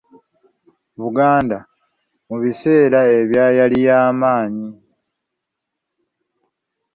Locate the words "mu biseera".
2.27-2.99